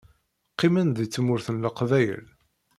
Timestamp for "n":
1.51-1.61